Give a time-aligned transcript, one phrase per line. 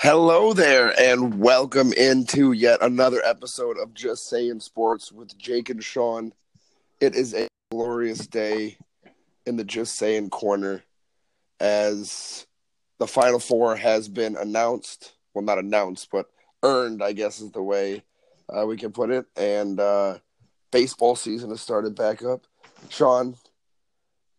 [0.00, 5.82] Hello there, and welcome into yet another episode of Just Saying Sports with Jake and
[5.82, 6.32] Sean.
[7.00, 8.78] It is a glorious day
[9.44, 10.84] in the Just Saying corner
[11.58, 12.46] as
[13.00, 15.14] the Final Four has been announced.
[15.34, 16.30] Well, not announced, but
[16.62, 18.04] earned, I guess is the way
[18.48, 19.26] uh, we can put it.
[19.36, 20.18] And uh,
[20.70, 22.46] baseball season has started back up.
[22.88, 23.34] Sean,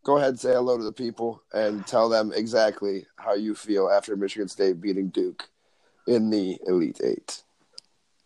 [0.03, 3.89] go ahead and say hello to the people and tell them exactly how you feel
[3.89, 5.49] after Michigan State beating Duke
[6.07, 7.43] in the Elite Eight.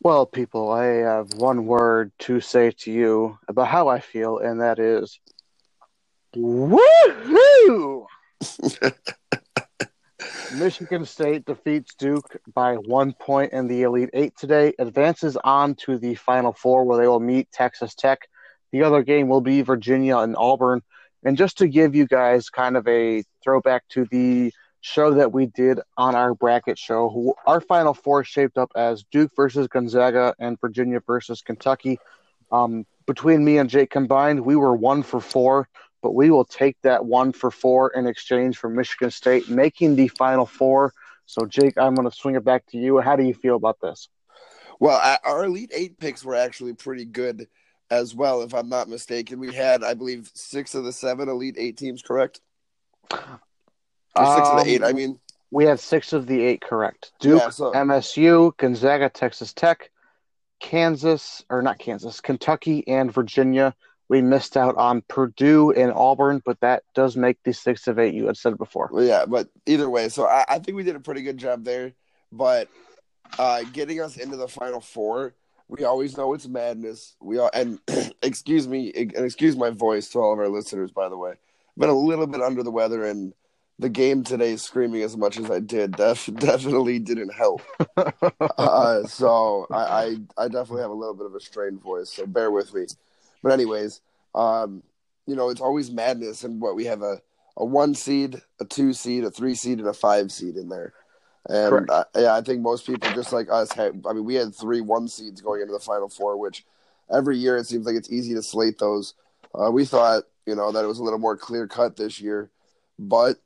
[0.02, 4.60] Well, people, I have one word to say to you about how I feel, and
[4.62, 5.20] that is
[6.36, 8.06] woohoo!
[10.56, 15.98] Michigan State defeats Duke by one point in the Elite Eight today, advances on to
[15.98, 18.28] the Final Four where they will meet Texas Tech.
[18.72, 20.82] The other game will be Virginia and Auburn.
[21.24, 25.46] And just to give you guys kind of a throwback to the show that we
[25.46, 30.60] did on our bracket show, our Final Four shaped up as Duke versus Gonzaga and
[30.60, 32.00] Virginia versus Kentucky.
[32.52, 35.70] Um, between me and Jake combined, we were one for four,
[36.02, 40.10] but we will take that one for four in exchange for Michigan State making the
[40.10, 40.94] Final Four.
[41.26, 43.00] So, Jake, I'm going to swing it back to you.
[43.00, 44.10] How do you feel about this?
[44.80, 47.48] Well, our Elite Eight picks were actually pretty good
[47.94, 49.40] as well, if I'm not mistaken.
[49.40, 52.42] We had, I believe, six of the seven Elite Eight teams, correct?
[53.12, 53.18] Or
[54.36, 55.20] six um, of the eight, I um, mean.
[55.52, 57.12] We had six of the eight correct.
[57.20, 57.72] Duke, yeah, so...
[57.72, 59.92] MSU, Gonzaga, Texas Tech,
[60.60, 63.76] Kansas, or not Kansas, Kentucky, and Virginia.
[64.10, 68.14] We missed out on Purdue and Auburn, but that does make the six of eight
[68.14, 68.90] you had said before.
[68.92, 71.64] Well, yeah, but either way, so I, I think we did a pretty good job
[71.64, 71.94] there.
[72.32, 72.68] But
[73.38, 75.36] uh, getting us into the final four,
[75.68, 77.16] we always know it's madness.
[77.20, 77.80] We all and
[78.22, 81.32] excuse me and excuse my voice to all of our listeners, by the way.
[81.32, 83.34] I've been a little bit under the weather, and
[83.80, 87.62] the game today, screaming as much as I did, def- definitely didn't help.
[88.58, 92.26] uh, so I, I, I definitely have a little bit of a strained voice, so
[92.28, 92.86] bear with me.
[93.42, 94.02] But anyways,
[94.36, 94.84] um,
[95.26, 97.22] you know, it's always madness, and what we have a
[97.58, 100.94] a one seed, a two seed, a three seed, and a five seed in there.
[101.50, 104.04] And I, yeah, I think most people, just like us, had.
[104.08, 106.66] I mean, we had three one seeds going into the final four, which
[107.12, 109.14] every year it seems like it's easy to slate those.
[109.54, 112.50] Uh, we thought, you know, that it was a little more clear cut this year,
[112.98, 113.38] but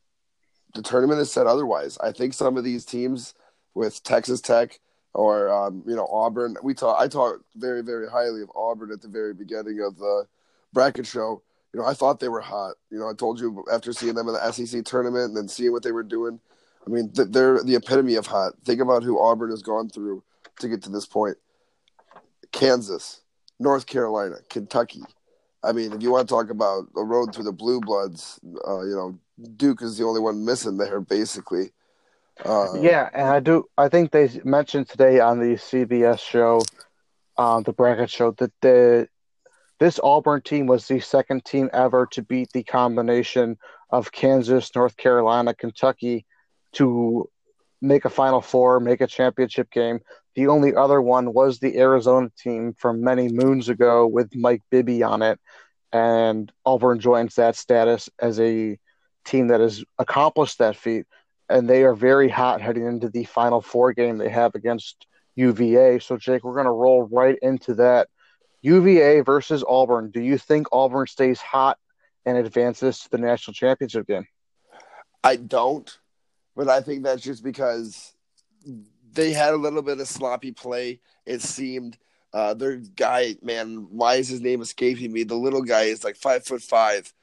[0.75, 1.97] the tournament has said otherwise.
[1.97, 3.33] I think some of these teams
[3.73, 4.79] with Texas Tech
[5.13, 6.97] or um, you know Auburn, we talk.
[6.99, 10.27] I talked very very highly of Auburn at the very beginning of the
[10.71, 11.41] bracket show.
[11.73, 12.75] You know, I thought they were hot.
[12.91, 15.71] You know, I told you after seeing them in the SEC tournament and then seeing
[15.71, 16.39] what they were doing
[16.87, 18.53] I mean, they're the epitome of hot.
[18.63, 20.23] Think about who Auburn has gone through
[20.61, 21.35] to get to this point.
[22.53, 23.21] Kansas,
[23.59, 25.01] North Carolina, Kentucky.
[25.63, 28.83] I mean, if you want to talk about a road through the blue bloods, uh,
[28.83, 29.19] you know,
[29.57, 31.71] Duke is the only one missing there, basically.
[32.45, 33.65] Uh, yeah, and I do.
[33.77, 36.61] I think they mentioned today on the CBS show,
[37.37, 39.09] uh, the bracket show, that the
[39.79, 43.57] this Auburn team was the second team ever to beat the combination
[43.89, 46.25] of Kansas, North Carolina, Kentucky,
[46.73, 47.29] to
[47.81, 49.99] make a Final Four, make a championship game.
[50.35, 55.03] The only other one was the Arizona team from many moons ago with Mike Bibby
[55.03, 55.39] on it,
[55.91, 58.77] and Auburn joins that status as a
[59.25, 61.05] team that has accomplished that feat,
[61.49, 65.99] and they are very hot heading into the Final Four game they have against UVA.
[65.99, 68.09] So, Jake, we're going to roll right into that.
[68.61, 70.11] UVA versus Auburn.
[70.11, 71.77] Do you think Auburn stays hot
[72.25, 74.27] and advances to the national championship game?
[75.23, 75.97] I don't
[76.57, 78.13] but I think that's just because
[79.13, 80.99] they had a little bit of sloppy play.
[81.25, 81.97] It seemed
[82.33, 85.23] uh, their guy, man, why is his name escaping me?
[85.23, 87.13] The little guy is like five foot five.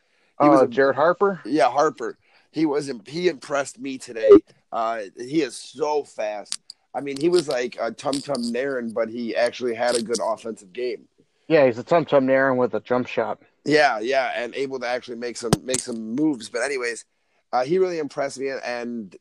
[0.40, 1.40] He uh, was a, Jared Harper.
[1.44, 2.16] Yeah, Harper.
[2.52, 4.30] He was he impressed me today.
[4.72, 6.60] Uh, he is so fast.
[6.94, 10.20] I mean, he was like a Tum Tum Nairn, but he actually had a good
[10.24, 11.08] offensive game.
[11.48, 13.42] Yeah, he's a Tum Tum Nairn with a jump shot.
[13.64, 16.48] Yeah, yeah, and able to actually make some make some moves.
[16.48, 17.04] But anyways,
[17.52, 19.16] uh, he really impressed me, and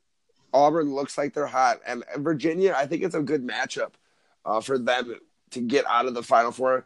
[0.53, 3.91] Auburn looks like they're hot, and Virginia, I think it's a good matchup
[4.45, 5.15] uh, for them
[5.51, 6.85] to get out of the Final Four.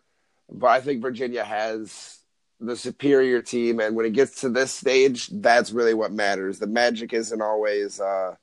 [0.50, 2.20] But I think Virginia has
[2.60, 6.60] the superior team, and when it gets to this stage, that's really what matters.
[6.60, 8.36] The magic isn't always, uh,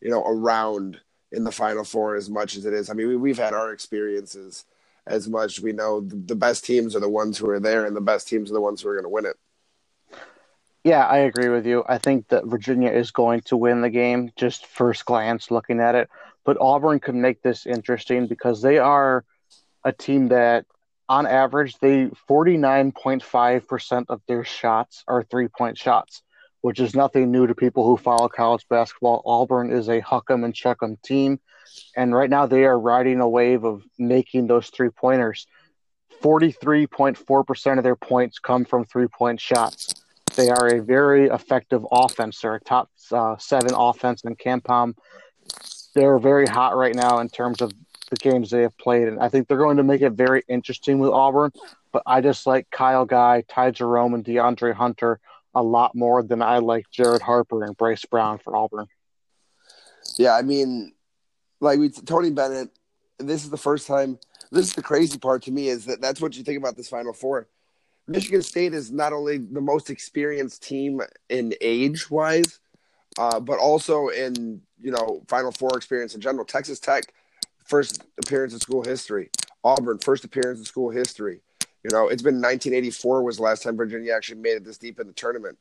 [0.00, 1.00] you know, around
[1.32, 2.90] in the Final Four as much as it is.
[2.90, 4.64] I mean, we, have had our experiences
[5.06, 5.60] as much.
[5.60, 8.28] We know the, the best teams are the ones who are there, and the best
[8.28, 9.36] teams are the ones who are going to win it.
[10.84, 11.82] Yeah, I agree with you.
[11.88, 15.94] I think that Virginia is going to win the game, just first glance looking at
[15.94, 16.10] it.
[16.44, 19.24] But Auburn could make this interesting because they are
[19.82, 20.66] a team that,
[21.08, 26.22] on average, they 49.5% of their shots are three point shots,
[26.60, 29.22] which is nothing new to people who follow college basketball.
[29.24, 31.40] Auburn is a huck'em and chuck'em team,
[31.96, 35.46] and right now they are riding a wave of making those three pointers.
[36.22, 40.03] 43.4% of their points come from three point shots.
[40.36, 42.40] They are a very effective offense.
[42.40, 44.94] They're a top uh, seven offense in KenPom.
[45.94, 47.72] They're very hot right now in terms of
[48.10, 50.98] the games they have played, and I think they're going to make it very interesting
[50.98, 51.52] with Auburn.
[51.92, 55.20] But I just like Kyle Guy, Ty Jerome, and DeAndre Hunter
[55.54, 58.86] a lot more than I like Jared Harper and Bryce Brown for Auburn.
[60.18, 60.92] Yeah, I mean,
[61.60, 62.70] like we Tony Bennett.
[63.18, 64.18] This is the first time.
[64.50, 66.88] This is the crazy part to me is that that's what you think about this
[66.88, 67.48] Final Four.
[68.06, 72.60] Michigan State is not only the most experienced team in age wise,
[73.18, 76.44] uh, but also in you know Final Four experience in general.
[76.44, 77.04] Texas Tech,
[77.64, 79.30] first appearance in school history.
[79.64, 81.40] Auburn, first appearance in school history.
[81.82, 85.00] You know, it's been 1984 was the last time Virginia actually made it this deep
[85.00, 85.58] in the tournament.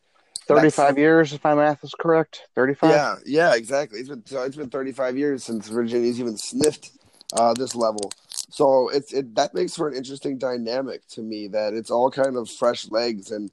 [0.47, 2.47] 35 That's, years, if my math is correct.
[2.55, 2.89] 35.
[2.89, 3.99] Yeah, yeah, exactly.
[3.99, 6.91] It's been it's been 35 years since Virginia's even sniffed
[7.33, 8.11] uh, this level.
[8.53, 12.37] So it's it that makes for an interesting dynamic to me that it's all kind
[12.37, 13.49] of fresh legs and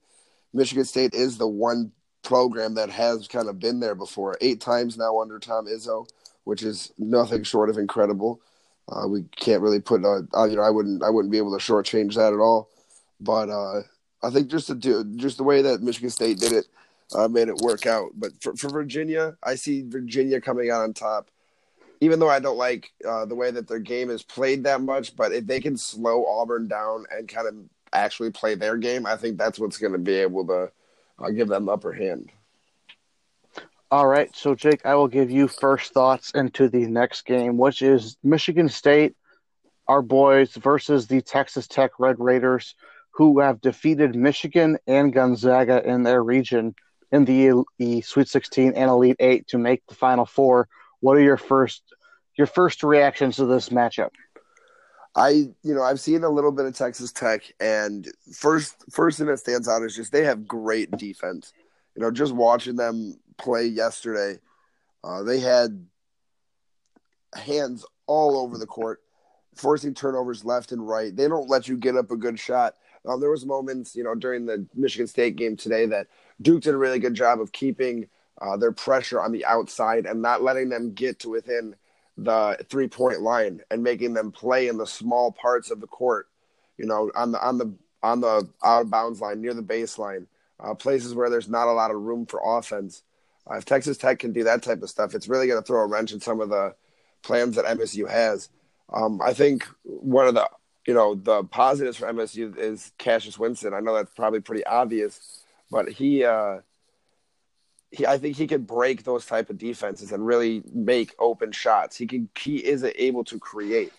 [0.53, 1.93] Michigan State is the one
[2.23, 4.37] program that has kind of been there before.
[4.43, 6.07] Eight times now under Tom Izzo,
[6.45, 8.43] which is nothing short of incredible.
[8.93, 11.59] Uh, we can't really put, uh, uh, you know, I wouldn't, I wouldn't be able
[11.59, 12.69] to shortchange that at all.
[13.23, 13.81] But uh,
[14.23, 16.67] I think just to do, just the way that Michigan State did it,
[17.15, 18.11] uh, made it work out.
[18.17, 21.31] But for, for Virginia, I see Virginia coming out on top.
[22.01, 25.15] Even though I don't like uh, the way that their game is played that much,
[25.17, 27.55] but if they can slow Auburn down and kind of
[27.93, 30.73] actually play their game, I think that's what's going to be able to
[31.19, 32.31] uh, give them the upper hand.
[33.93, 37.83] All right, so Jake, I will give you first thoughts into the next game, which
[37.83, 39.17] is Michigan State,
[39.89, 42.77] our boys versus the Texas Tech Red Raiders,
[43.11, 46.77] who have defeated Michigan and Gonzaga in their region
[47.11, 50.69] in the, the Sweet 16 and Elite Eight to make the Final Four.
[51.01, 51.83] What are your first
[52.37, 54.11] your first reactions to this matchup?
[55.15, 59.27] I you know I've seen a little bit of Texas Tech, and first first thing
[59.27, 61.53] that stands out is just they have great defense.
[61.97, 64.39] You know, just watching them play yesterday,
[65.03, 65.87] uh, they had
[67.35, 69.01] hands all over the court,
[69.55, 71.15] forcing turnovers left and right.
[71.15, 72.77] They don't let you get up a good shot.
[73.07, 76.09] Um, there was moments, you know, during the Michigan State game today that
[76.43, 78.09] Duke did a really good job of keeping
[78.41, 81.75] uh, their pressure on the outside and not letting them get to within
[82.17, 86.29] the three point line and making them play in the small parts of the court,
[86.79, 87.73] you know, on the on the
[88.03, 90.27] on the out of bounds line near the baseline,
[90.59, 93.03] uh, places where there's not a lot of room for offense.
[93.51, 95.81] Uh, if Texas Tech can do that type of stuff, it's really going to throw
[95.81, 96.75] a wrench in some of the
[97.23, 98.49] plans that MSU has.
[98.93, 100.49] Um, I think one of the
[100.87, 103.75] you know the positives for MSU is Cassius Winston.
[103.75, 106.59] I know that's probably pretty obvious, but he uh,
[107.91, 111.97] he I think he could break those type of defenses and really make open shots.
[111.97, 113.93] He can he is able to create.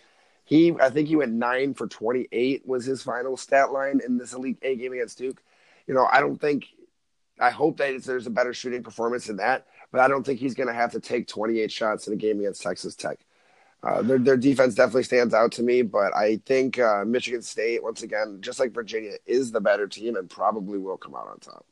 [0.45, 4.17] He I think he went nine for twenty eight was his final stat line in
[4.17, 5.41] this Elite Eight game against Duke.
[5.87, 6.67] You know I don't think
[7.39, 10.53] I hope that there's a better shooting performance than that, but I don't think he's
[10.53, 13.19] going to have to take 28 shots in a game against Texas Tech.
[13.83, 17.81] Uh, their their defense definitely stands out to me, but I think uh, Michigan State,
[17.81, 21.39] once again, just like Virginia, is the better team and probably will come out on
[21.39, 21.65] top.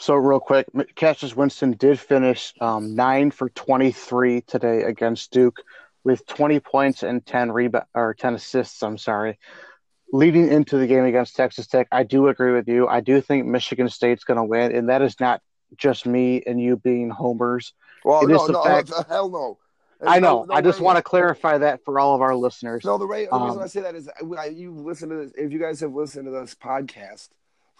[0.00, 0.66] So, real quick,
[0.96, 5.60] Cassius Winston did finish um, nine for 23 today against Duke
[6.02, 8.82] with 20 points and 10 rebound or 10 assists.
[8.82, 9.38] I'm sorry
[10.12, 12.88] leading into the game against Texas Tech, I do agree with you.
[12.88, 15.40] I do think Michigan State's going to win, and that is not
[15.76, 17.72] just me and you being homers.
[18.04, 19.58] Well, it no, no, fact, hell no.
[20.00, 20.40] There's I know.
[20.40, 20.86] No, no I just way.
[20.86, 22.84] want to clarify that for all of our listeners.
[22.84, 24.08] No, the, way, the um, reason I say that is
[24.56, 25.32] you listen to this.
[25.36, 27.28] If you guys have listened to this podcast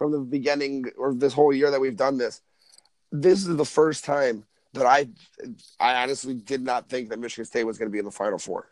[0.01, 2.41] from the beginning or this whole year that we've done this,
[3.13, 5.09] this is the first time that I,
[5.79, 8.39] I honestly did not think that Michigan State was going to be in the Final
[8.39, 8.71] Four.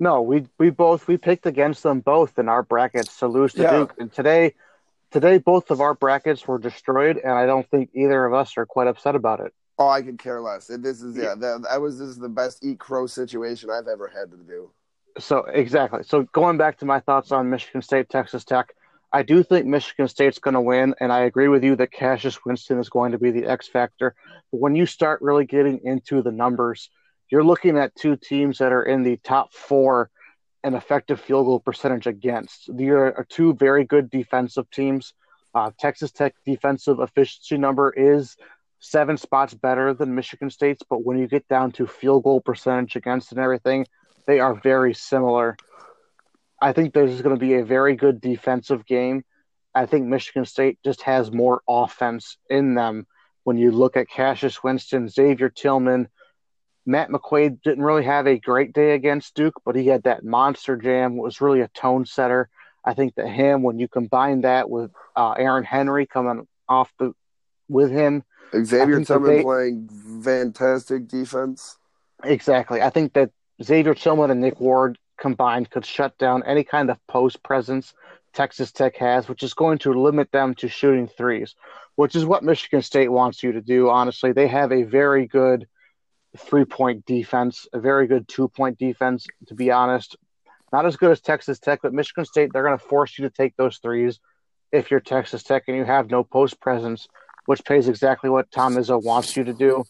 [0.00, 3.62] No, we we both we picked against them both in our brackets to lose to
[3.62, 3.72] yeah.
[3.72, 4.54] Duke, and today
[5.10, 8.64] today both of our brackets were destroyed, and I don't think either of us are
[8.64, 9.52] quite upset about it.
[9.76, 10.68] Oh, I could care less.
[10.68, 14.08] This is yeah, that, that was this is the best eat crow situation I've ever
[14.08, 14.70] had to do.
[15.18, 16.04] So exactly.
[16.04, 18.72] So going back to my thoughts on Michigan State, Texas Tech,
[19.12, 22.44] I do think Michigan State's going to win, and I agree with you that Cassius
[22.44, 24.14] Winston is going to be the X factor.
[24.52, 26.90] But when you start really getting into the numbers,
[27.30, 30.10] you're looking at two teams that are in the top four
[30.64, 32.68] in effective field goal percentage against.
[32.76, 35.14] They are two very good defensive teams.
[35.54, 38.36] Uh, Texas Tech defensive efficiency number is
[38.80, 42.96] seven spots better than Michigan State's, but when you get down to field goal percentage
[42.96, 43.86] against and everything,
[44.26, 45.56] they are very similar.
[46.60, 49.24] I think this is going to be a very good defensive game.
[49.74, 53.06] I think Michigan State just has more offense in them
[53.44, 56.08] when you look at Cassius Winston, Xavier Tillman,
[56.88, 60.76] Matt McQuaid didn't really have a great day against Duke, but he had that monster
[60.76, 61.16] jam.
[61.16, 62.48] Was really a tone setter.
[62.82, 67.12] I think that him, when you combine that with uh, Aaron Henry coming off the
[67.68, 68.24] with him,
[68.54, 69.88] Xavier Tillman they, playing
[70.24, 71.76] fantastic defense.
[72.24, 72.80] Exactly.
[72.80, 73.30] I think that
[73.62, 77.94] Xavier Tillman and Nick Ward combined could shut down any kind of post presence
[78.32, 81.54] Texas Tech has, which is going to limit them to shooting threes,
[81.96, 83.88] which is what Michigan State wants you to do.
[83.88, 85.66] Honestly, they have a very good
[86.36, 90.16] three point defense, a very good two point defense, to be honest.
[90.72, 93.34] Not as good as Texas Tech, but Michigan State, they're going to force you to
[93.34, 94.20] take those threes
[94.70, 97.08] if you're Texas Tech and you have no post presence,
[97.46, 99.84] which pays exactly what Tom Izzo wants you to do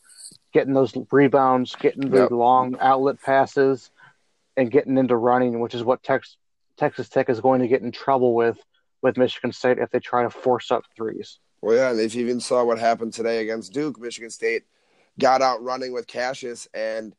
[0.52, 2.30] getting those rebounds, getting the yep.
[2.30, 3.90] long outlet passes,
[4.58, 6.36] and getting into running, which is what Tex-
[6.76, 8.58] Texas Tech is going to get in trouble with
[9.00, 11.38] with Michigan State if they try to force up threes.
[11.62, 14.64] Well, yeah, and if you even saw what happened today against Duke, Michigan State
[15.20, 17.14] got out running with Cassius, and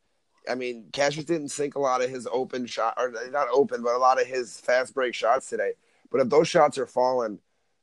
[0.50, 3.96] I mean, Cassius didn't sink a lot of his open shot, or not open, but
[3.96, 5.72] a lot of his fast break shots today.
[6.12, 7.39] But if those shots are falling,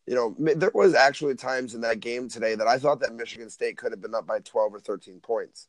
[0.06, 3.48] you know, there was actually times in that game today that I thought that Michigan
[3.48, 5.68] State could have been up by 12 or 13 points.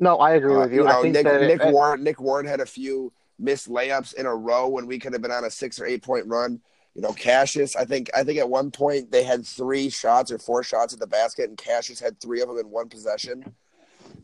[0.00, 0.82] No, I agree uh, with you.
[0.82, 4.34] you know, Nick, that, Nick, Ward, Nick Ward had a few missed layups in a
[4.34, 6.60] row when we could have been on a six or eight point run.
[6.94, 10.38] You know, Cassius, I think I think at one point they had three shots or
[10.38, 13.54] four shots at the basket, and Cassius had three of them in one possession,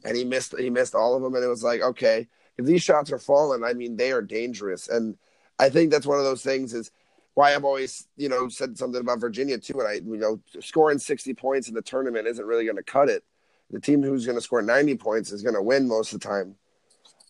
[0.05, 2.27] and he missed he missed all of them, and it was like, okay,
[2.59, 5.17] if these shots are falling, I mean, they are dangerous, and
[5.59, 6.91] I think that's one of those things is
[7.35, 9.79] why I've always, you know, said something about Virginia too.
[9.81, 13.11] And I, you know, scoring 60 points in the tournament isn't really going to cut
[13.11, 13.25] it.
[13.71, 16.29] The team who's going to score 90 points is going to win most of the
[16.29, 16.55] time.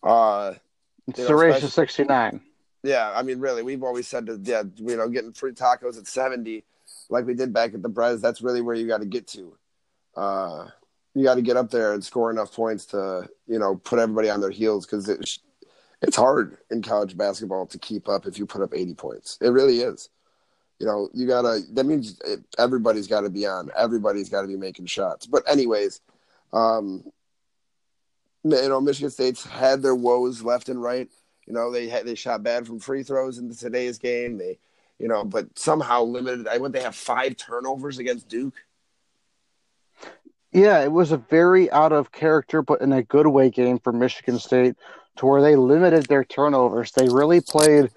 [0.02, 0.54] Uh,
[1.08, 2.40] it's the race to 69.
[2.82, 3.12] Yeah.
[3.14, 6.64] I mean, really, we've always said that, yeah, you know, getting free tacos at 70,
[7.08, 9.56] like we did back at the Brez, that's really where you got to get to.
[10.14, 10.68] Uh,
[11.14, 14.28] you got to get up there and score enough points to, you know, put everybody
[14.28, 15.38] on their heels because it,
[16.02, 19.38] it's hard in college basketball to keep up if you put up 80 points.
[19.40, 20.10] It really is.
[20.78, 21.60] You know, you gotta.
[21.72, 22.20] That means
[22.58, 23.70] everybody's got to be on.
[23.74, 25.26] Everybody's got to be making shots.
[25.26, 26.02] But anyways,
[26.52, 27.04] um,
[28.44, 31.08] you know, Michigan State's had their woes left and right.
[31.46, 34.38] You know, they had, they shot bad from free throws in today's game.
[34.38, 34.58] They,
[34.98, 36.48] you know, but somehow limited.
[36.48, 36.74] I went.
[36.74, 38.54] They have five turnovers against Duke.
[40.52, 43.92] Yeah, it was a very out of character, but in a good way game for
[43.92, 44.74] Michigan State
[45.16, 46.92] to where they limited their turnovers.
[46.92, 47.90] They really played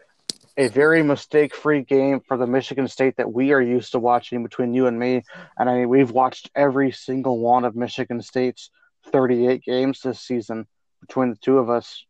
[0.60, 4.44] a very mistake free game for the Michigan State that we are used to watching
[4.44, 5.24] between you and me.
[5.58, 8.70] And I mean, we've watched every single one of Michigan State's
[9.06, 10.68] 38 games this season
[11.00, 12.04] between the two of us.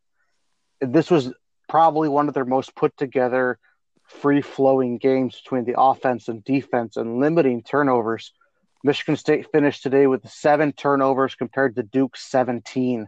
[0.81, 1.31] This was
[1.67, 3.59] probably one of their most put together,
[4.07, 8.33] free flowing games between the offense and defense and limiting turnovers.
[8.83, 13.07] Michigan State finished today with seven turnovers compared to Duke's 17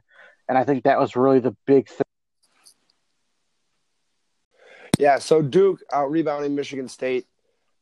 [0.51, 2.10] and I think that was really the big thing.
[5.01, 7.25] Yeah, so Duke out rebounding Michigan State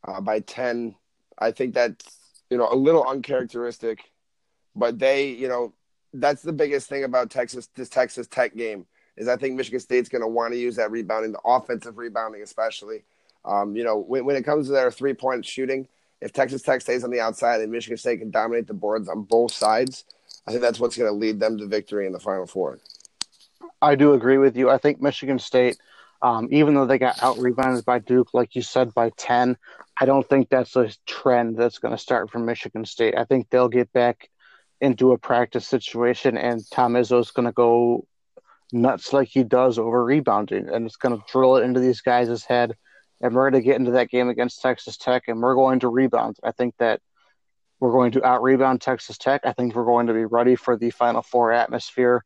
[0.08, 0.96] uh, by ten.
[1.38, 2.18] I think that's
[2.50, 4.00] you know a little uncharacteristic,
[4.74, 5.74] but they you know
[6.14, 8.86] that's the biggest thing about Texas this Texas Tech game
[9.18, 12.42] is I think Michigan State's going to want to use that rebounding, the offensive rebounding
[12.42, 13.04] especially.
[13.44, 15.90] Um, you know when, when it comes to their three point shooting,
[16.22, 19.24] if Texas Tech stays on the outside and Michigan State can dominate the boards on
[19.24, 20.06] both sides,
[20.48, 22.80] I think that's what's going to lead them to victory in the Final Four.
[23.82, 24.70] I do agree with you.
[24.70, 25.78] I think Michigan State,
[26.22, 29.58] um, even though they got out rebounded by Duke, like you said, by 10,
[30.00, 33.18] I don't think that's a trend that's going to start for Michigan State.
[33.18, 34.30] I think they'll get back
[34.82, 38.06] into a practice situation, and Tom Izzo's going to go
[38.72, 42.44] nuts like he does over rebounding, and it's going to drill it into these guys'
[42.44, 42.76] head.
[43.22, 45.90] And we're going to get into that game against Texas Tech, and we're going to
[45.90, 46.38] rebound.
[46.42, 47.02] I think that
[47.80, 49.42] we're going to out rebound Texas Tech.
[49.46, 52.24] I think we're going to be ready for the Final Four atmosphere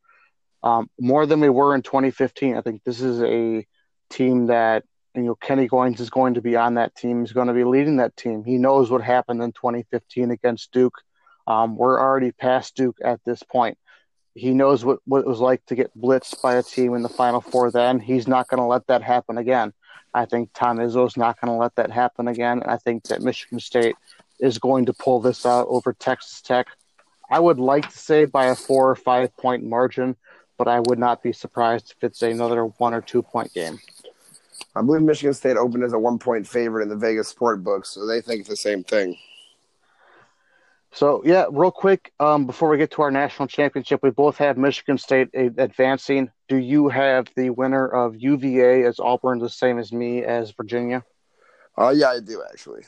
[0.64, 2.56] um, more than we were in 2015.
[2.56, 3.66] I think this is a
[4.14, 4.84] team that
[5.16, 7.22] you know Kenny Goins is going to be on that team.
[7.22, 8.44] He's going to be leading that team.
[8.44, 11.02] He knows what happened in 2015 against Duke.
[11.48, 13.78] Um, we're already past Duke at this point.
[14.36, 17.10] He knows what, what it was like to get blitzed by a team in the
[17.10, 17.72] Final Four.
[17.72, 19.74] Then he's not going to let that happen again.
[20.14, 22.62] I think Tom Izzo's not going to let that happen again.
[22.62, 23.96] And I think that Michigan State
[24.40, 26.68] is going to pull this out over Texas Tech.
[27.30, 30.16] I would like to say by a four or five point margin,
[30.58, 33.80] but I would not be surprised if it's another one or two point game.
[34.76, 37.90] I believe Michigan State opened as a one point favorite in the Vegas sport books,
[37.90, 39.18] so they think the same thing.
[40.92, 44.58] So yeah, real quick, um, before we get to our national championship, we both have
[44.58, 46.30] Michigan State advancing.
[46.48, 51.04] Do you have the winner of UVA as Auburn the same as me as Virginia?
[51.78, 52.84] Oh uh, yeah, I do actually.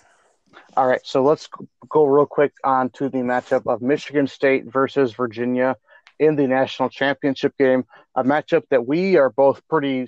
[0.77, 1.49] All right, so let's
[1.89, 5.75] go real quick on to the matchup of Michigan State versus Virginia
[6.19, 10.07] in the national championship game, a matchup that we are both pretty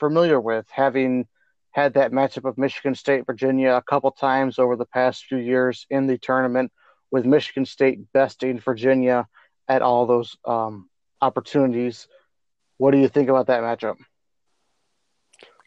[0.00, 1.26] familiar with, having
[1.70, 5.86] had that matchup of Michigan State Virginia a couple times over the past few years
[5.90, 6.72] in the tournament,
[7.12, 9.28] with Michigan State besting Virginia
[9.68, 10.88] at all those um,
[11.20, 12.08] opportunities.
[12.78, 13.96] What do you think about that matchup?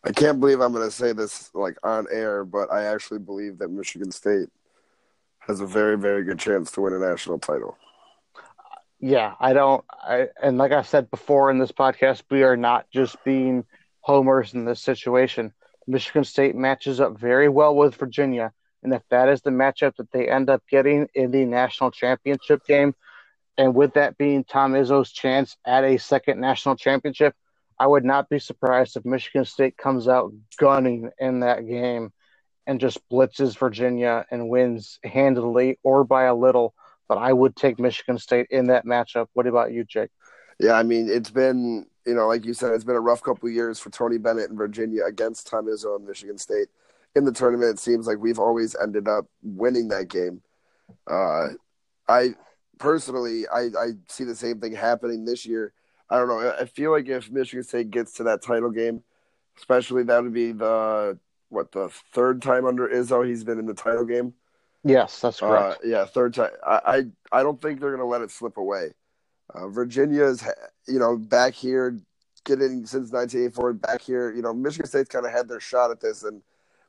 [0.06, 3.60] I can't believe I'm going to say this like on air, but I actually believe
[3.60, 4.50] that Michigan State
[5.40, 7.78] has a very, very good chance to win a national title.
[9.00, 9.84] Yeah, I don't.
[9.92, 13.66] I, and like I said before in this podcast, we are not just being
[14.04, 15.54] homers in this situation.
[15.88, 20.12] Michigan State matches up very well with Virginia, and if that is the matchup that
[20.12, 22.94] they end up getting in the national championship game,
[23.58, 27.36] and with that being Tom Izzo's chance at a second national championship,
[27.80, 32.14] I would not be surprised if Michigan State comes out gunning in that game
[32.66, 36.74] and just blitzes Virginia and wins handily or by a little.
[37.10, 39.28] But I would take Michigan State in that matchup.
[39.34, 40.12] What about you, Jake?
[40.60, 43.48] Yeah, I mean, it's been, you know, like you said, it's been a rough couple
[43.48, 46.68] of years for Tony Bennett and Virginia against Tom Izzo and Michigan State.
[47.16, 50.42] In the tournament, it seems like we've always ended up winning that game.
[51.08, 51.50] Uh,
[52.08, 52.36] I
[52.80, 55.74] personally, I, I see the same thing happening this year.
[56.10, 56.54] I don't know.
[56.60, 59.04] I feel like if Michigan State gets to that title game,
[59.58, 61.18] especially that would be the
[61.50, 64.34] what the third time under Izzo he's been in the title game.
[64.84, 65.80] Yes, that's correct.
[65.84, 66.52] Uh, yeah, third time.
[66.66, 68.94] I, I, I don't think they're going to let it slip away.
[69.54, 70.44] Uh, Virginia's
[70.88, 72.00] you know back here,
[72.44, 74.32] getting since 1984 back here.
[74.34, 76.42] You know Michigan State's kind of had their shot at this, and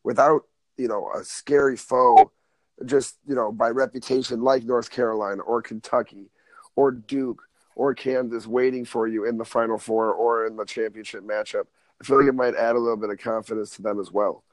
[0.03, 0.43] without
[0.77, 2.31] you know a scary foe
[2.85, 6.31] just you know by reputation like North Carolina or Kentucky
[6.77, 7.43] or Duke
[7.77, 11.67] or Kansas waiting for you in the Final Four or in the championship matchup.
[12.01, 14.45] I feel like it might add a little bit of confidence to them as well.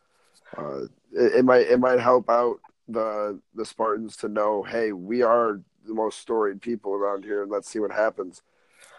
[0.58, 5.22] Uh, it, it, might it might help out the the Spartans to know, hey, we
[5.22, 8.42] are the most storied people around here, and let's see what happens.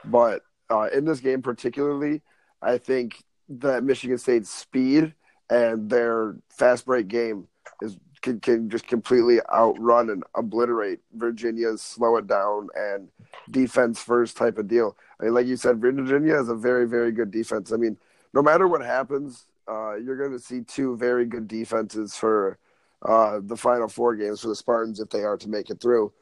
[0.04, 2.22] But uh, in this game particularly,
[2.60, 5.14] I think that Michigan State's speed
[5.50, 7.48] and their fast break game
[7.80, 13.08] is can, can just completely outrun and obliterate Virginia's slow it down and
[13.50, 14.96] defense first type of deal.
[15.20, 17.72] I mean, like you said, Virginia has a very, very good defense.
[17.72, 17.96] I mean,
[18.32, 22.58] no matter what happens, uh, you're going to see two very good defenses for
[23.02, 26.12] uh, the final four games for the Spartans if they are to make it through.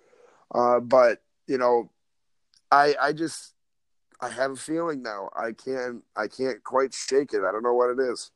[0.54, 1.90] Uh, but you know,
[2.70, 3.54] I I just
[4.20, 5.30] I have a feeling now.
[5.36, 7.42] I can't I can't quite shake it.
[7.42, 8.30] I don't know what it is.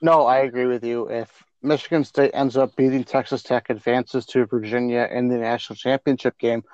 [0.00, 1.08] No, I agree with you.
[1.08, 6.36] If Michigan State ends up beating Texas Tech, advances to Virginia in the national championship
[6.38, 6.64] game,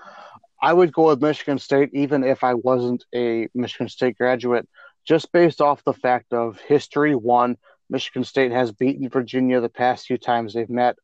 [0.63, 4.67] I would go with Michigan State even if I wasn't a Michigan State graduate,
[5.05, 7.15] just based off the fact of history.
[7.15, 7.57] One,
[7.91, 10.97] Michigan State has beaten Virginia the past few times they've met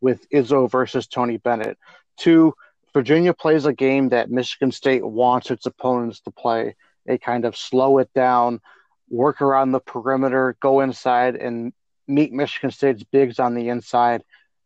[0.00, 1.78] with Izzo versus Tony Bennett.
[2.16, 2.54] Two,
[2.92, 6.76] Virginia plays a game that Michigan State wants its opponents to play.
[7.06, 8.60] They kind of slow it down,
[9.08, 11.72] work around the perimeter, go inside, and
[12.06, 14.22] meet Michigan State's bigs on the inside.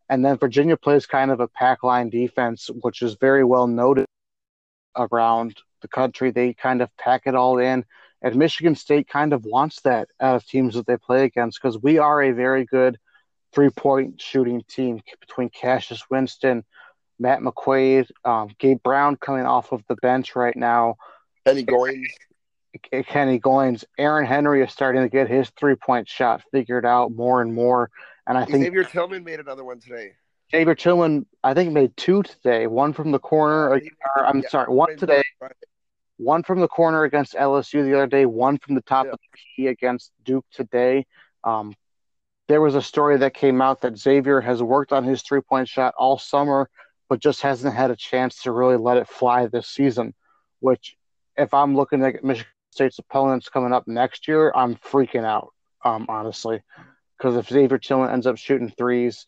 [0.09, 4.05] And then Virginia plays kind of a pack line defense, which is very well noted
[4.95, 6.31] around the country.
[6.31, 7.85] They kind of pack it all in.
[8.21, 11.81] And Michigan State kind of wants that out of teams that they play against because
[11.81, 12.97] we are a very good
[13.53, 16.63] three point shooting team between Cassius Winston,
[17.19, 20.95] Matt McQuaid, um, Gabe Brown coming off of the bench right now.
[21.45, 22.07] Kenny Goins.
[23.07, 23.83] Kenny Goins.
[23.97, 27.89] Aaron Henry is starting to get his three point shot figured out more and more.
[28.27, 30.11] And I think Xavier Tillman made another one today.
[30.51, 32.67] Xavier Tillman, I think, made two today.
[32.67, 33.69] One from the corner.
[33.69, 33.81] Or,
[34.17, 35.23] I'm yeah, sorry, one today.
[36.17, 38.25] One from the corner against LSU the other day.
[38.25, 39.11] One from the top yeah.
[39.13, 41.05] of the key against Duke today.
[41.43, 41.73] Um,
[42.47, 45.67] there was a story that came out that Xavier has worked on his three point
[45.67, 46.69] shot all summer,
[47.09, 50.13] but just hasn't had a chance to really let it fly this season.
[50.59, 50.95] Which,
[51.37, 56.05] if I'm looking at Michigan State's opponents coming up next year, I'm freaking out, um,
[56.09, 56.61] honestly.
[57.17, 59.25] Because if Xavier Tillman ends up shooting threes,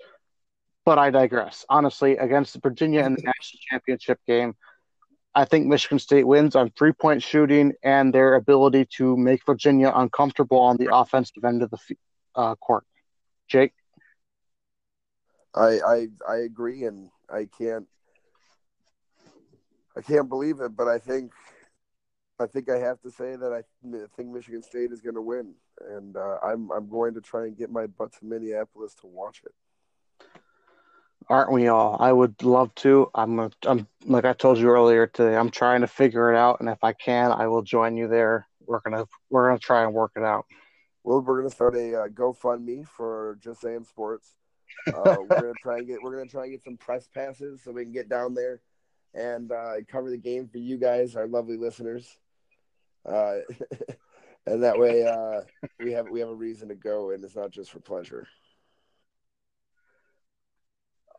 [0.85, 1.65] but I digress.
[1.69, 4.55] Honestly, against Virginia in the national championship game,
[5.35, 9.91] I think Michigan State wins on three point shooting and their ability to make Virginia
[9.93, 11.77] uncomfortable on the offensive end of the
[12.35, 12.83] uh, court.
[13.47, 13.73] Jake,
[15.55, 17.87] I, I I agree, and I can't
[19.97, 21.31] I can't believe it, but I think
[22.39, 23.63] I think I have to say that I
[24.15, 25.53] think Michigan State is going to win,
[25.89, 29.41] and uh, I'm I'm going to try and get my butt to Minneapolis to watch
[29.45, 29.53] it.
[31.27, 31.97] Aren't we all?
[31.99, 33.11] I would love to.
[33.13, 35.35] I'm a, I'm like I told you earlier today.
[35.35, 38.47] I'm trying to figure it out, and if I can, I will join you there.
[38.65, 40.45] We're gonna we're gonna try and work it out.
[41.03, 44.35] Well, we're gonna start a uh, GoFundMe for Just Saying Sports.
[44.87, 47.71] Uh, we're gonna try and get we're gonna try and get some press passes so
[47.71, 48.61] we can get down there
[49.13, 52.17] and uh, cover the game for you guys, our lovely listeners.
[53.05, 53.37] Uh,
[54.45, 55.41] and that way uh,
[55.79, 58.27] we have we have a reason to go, and it's not just for pleasure.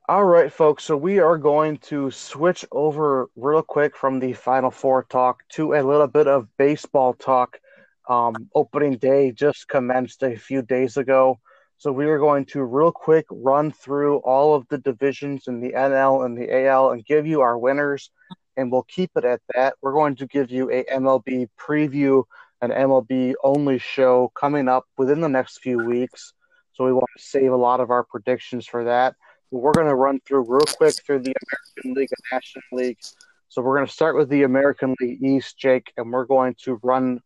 [0.08, 0.82] All right, folks.
[0.84, 5.74] So we are going to switch over real quick from the Final Four talk to
[5.74, 7.60] a little bit of baseball talk.
[8.08, 11.38] Um, opening day just commenced a few days ago.
[11.81, 15.71] So we are going to real quick run through all of the divisions in the
[15.71, 18.11] NL and the AL and give you our winners,
[18.59, 19.77] and we'll keep it at that.
[19.81, 22.25] We're going to give you a MLB preview,
[22.61, 26.35] an MLB only show coming up within the next few weeks.
[26.75, 29.14] So we want to save a lot of our predictions for that.
[29.51, 32.99] But we're going to run through real quick through the American League and National League.
[33.49, 36.79] So we're going to start with the American League East, Jake, and we're going to
[36.83, 37.23] run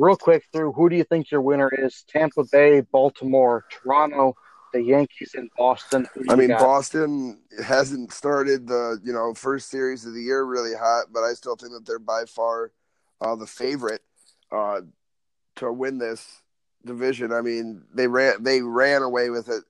[0.00, 2.04] real quick through who do you think your winner is?
[2.08, 4.34] Tampa Bay, Baltimore, Toronto,
[4.72, 6.08] the Yankees, and Boston.
[6.28, 6.60] I mean, got?
[6.60, 11.34] Boston hasn't started the you know first series of the year really hot, but I
[11.34, 12.72] still think that they're by far
[13.20, 14.02] uh, the favorite
[14.50, 14.80] uh,
[15.56, 16.42] to win this
[16.84, 17.32] division.
[17.32, 19.64] I mean, they ran they ran away with it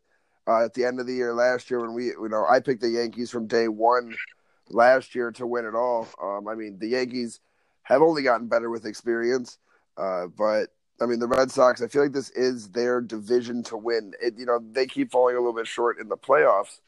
[0.47, 2.83] uh, at the end of the year last year when we you know I picked
[2.83, 4.15] the Yankees from day one
[4.69, 6.07] last year to win it all.
[6.23, 7.41] Um, I mean, the Yankees
[7.83, 9.59] have only gotten better with experience.
[10.01, 10.69] Uh, but
[11.01, 14.13] I mean, the Red Sox, I feel like this is their division to win.
[14.23, 16.81] It, you know, they keep falling a little bit short in the playoffs,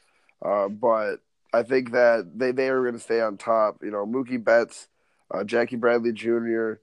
[0.44, 1.16] uh, but
[1.52, 3.78] I think that they, they are going to stay on top.
[3.82, 4.88] You know, Mookie Betts,
[5.32, 6.74] uh, Jackie Bradley Jr.,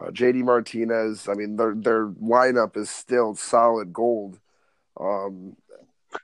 [0.00, 1.28] uh, JD Martinez.
[1.28, 4.38] I mean, their their lineup is still solid gold.
[4.98, 5.56] Um,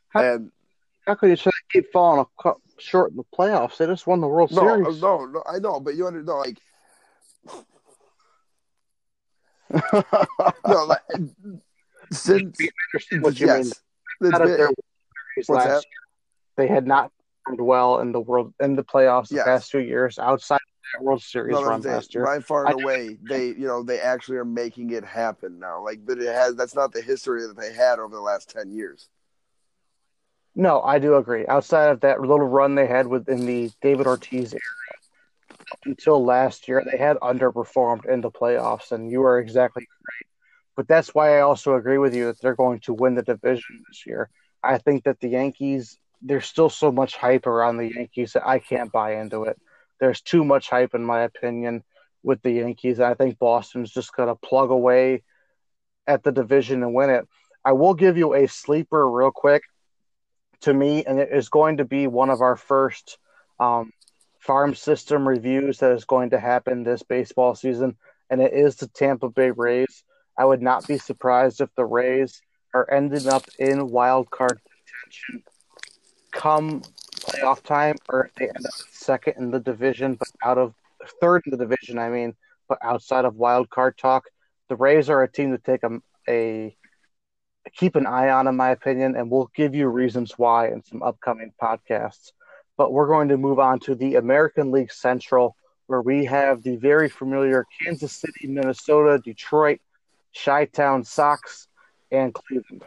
[0.08, 0.52] how, and
[1.06, 2.26] how could you say they keep falling
[2.78, 3.76] short in the playoffs?
[3.76, 5.00] They just won the World no, Series.
[5.00, 6.58] No, no, I know, but you understand, like
[10.66, 11.00] no, like,
[12.10, 12.58] since
[13.20, 13.72] what you yes,
[14.20, 14.34] mean.
[14.34, 14.70] Out of their
[15.48, 16.02] last year,
[16.56, 17.10] they had not
[17.44, 19.44] performed well in the world in the playoffs the yes.
[19.44, 22.24] past two years outside of that World Series no, run last year.
[22.24, 25.82] By far and away, they you know they actually are making it happen now.
[25.82, 28.70] Like, but it has that's not the history that they had over the last ten
[28.70, 29.08] years.
[30.54, 31.46] No, I do agree.
[31.46, 34.60] Outside of that little run they had within the David Ortiz era,
[35.84, 40.26] until last year, they had underperformed in the playoffs, and you are exactly right.
[40.76, 43.82] But that's why I also agree with you that they're going to win the division
[43.88, 44.30] this year.
[44.62, 48.58] I think that the Yankees, there's still so much hype around the Yankees that I
[48.58, 49.58] can't buy into it.
[50.00, 51.84] There's too much hype, in my opinion,
[52.22, 53.00] with the Yankees.
[53.00, 55.22] I think Boston's just going to plug away
[56.06, 57.26] at the division and win it.
[57.64, 59.62] I will give you a sleeper real quick
[60.62, 63.18] to me, and it is going to be one of our first
[63.60, 63.92] um,
[64.42, 67.96] farm system reviews that is going to happen this baseball season,
[68.28, 70.02] and it is the Tampa Bay Rays.
[70.36, 72.42] I would not be surprised if the Rays
[72.74, 75.44] are ending up in wild card contention
[76.32, 76.82] come
[77.20, 80.74] playoff time, or if they end up second in the division, but out of
[81.20, 82.34] third in the division, I mean,
[82.68, 84.24] but outside of wild card talk,
[84.68, 86.74] the Rays are a team to take a, a
[87.76, 91.02] keep an eye on, in my opinion, and we'll give you reasons why in some
[91.02, 92.32] upcoming podcasts
[92.76, 95.56] but we're going to move on to the American League Central,
[95.86, 99.80] where we have the very familiar Kansas City, Minnesota, Detroit,
[100.44, 101.68] Chi Town Sox,
[102.10, 102.84] and Cleveland.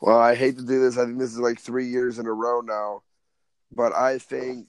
[0.00, 0.98] Well, I hate to do this.
[0.98, 3.02] I think this is like three years in a row now,
[3.74, 4.66] but I think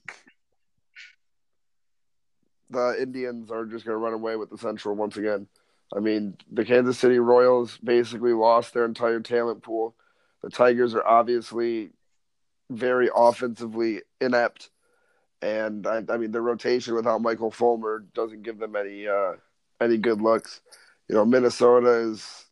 [2.70, 5.46] the Indians are just going to run away with the Central once again.
[5.94, 9.94] I mean, the Kansas City Royals basically lost their entire talent pool.
[10.42, 11.90] The Tigers are obviously
[12.70, 14.70] very offensively inept,
[15.42, 19.34] and I, I mean the rotation without Michael Fulmer doesn't give them any uh,
[19.80, 20.60] any good looks.
[21.08, 22.46] You know, Minnesota is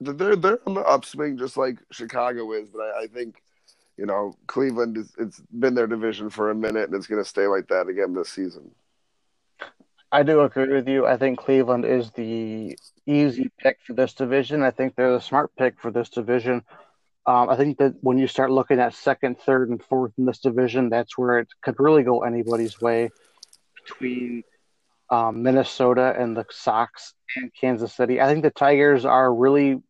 [0.00, 3.42] they're they're on the upswing just like Chicago is, but I, I think
[3.96, 7.28] you know Cleveland is it's been their division for a minute and it's going to
[7.28, 8.70] stay like that again this season.
[10.12, 11.06] I do agree with you.
[11.06, 14.62] I think Cleveland is the easy pick for this division.
[14.62, 16.62] I think they're the smart pick for this division.
[17.26, 20.38] Um, I think that when you start looking at second, third, and fourth in this
[20.38, 23.10] division, that's where it could really go anybody's way
[23.82, 24.44] between
[25.10, 28.20] um, Minnesota and the Sox and Kansas City.
[28.20, 29.82] I think the Tigers are really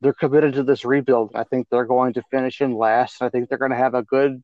[0.00, 1.32] they're committed to this rebuild.
[1.34, 3.20] I think they're going to finish in last.
[3.20, 4.42] I think they're going to have a good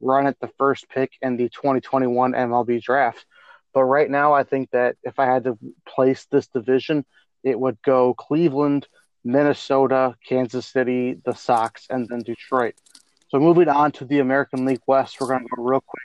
[0.00, 3.24] run at the first pick in the 2021 MLB draft.
[3.72, 5.58] But right now, I think that if I had to
[5.88, 7.04] place this division,
[7.42, 8.86] it would go Cleveland–
[9.24, 12.74] Minnesota, Kansas City, the Sox, and then Detroit.
[13.28, 16.02] So moving on to the American League West, we're going to go real quick.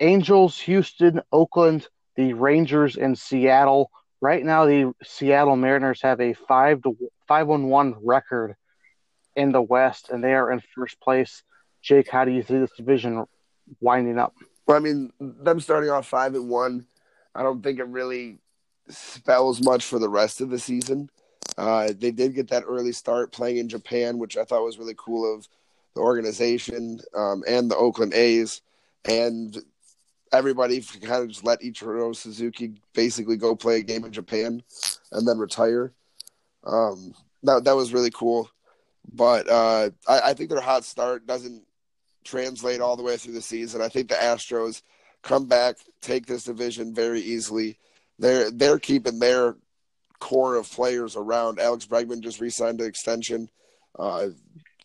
[0.00, 3.90] Angels, Houston, Oakland, the Rangers, and Seattle.
[4.20, 8.56] Right now, the Seattle Mariners have a five to five on one record
[9.34, 11.42] in the West, and they are in first place.
[11.82, 13.24] Jake, how do you see this division
[13.80, 14.34] winding up?
[14.66, 16.86] Well, I mean, them starting off five and one,
[17.34, 18.38] I don't think it really
[18.88, 21.08] spells much for the rest of the season.
[21.58, 24.94] Uh, they did get that early start playing in Japan, which I thought was really
[24.96, 25.48] cool of
[25.94, 28.60] the organization um, and the Oakland A's,
[29.06, 29.56] and
[30.32, 34.62] everybody kind of just let Ichiro Suzuki basically go play a game in Japan
[35.12, 35.92] and then retire.
[36.64, 38.50] Um, that that was really cool,
[39.14, 41.62] but uh, I, I think their hot start doesn't
[42.24, 43.80] translate all the way through the season.
[43.80, 44.82] I think the Astros
[45.22, 47.78] come back, take this division very easily.
[48.18, 49.56] They're they're keeping their
[50.18, 51.58] core of players around.
[51.58, 53.48] Alex Bregman just re-signed an extension.
[53.98, 54.28] Uh,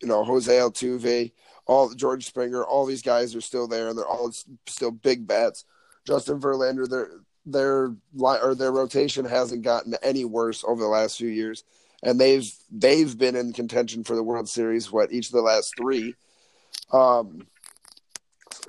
[0.02, 1.32] you know, Jose Altuve,
[1.65, 4.32] all George Springer, all these guys are still there, and they're all
[4.67, 5.65] still big bats.
[6.06, 7.12] Justin Verlander, their
[7.46, 11.63] their or their rotation hasn't gotten any worse over the last few years,
[12.04, 14.91] and they've they've been in contention for the World Series.
[14.91, 16.15] What each of the last three.
[16.91, 17.48] Um,